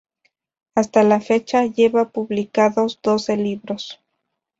[0.73, 3.99] Hasta la fecha lleva publicados doce libros.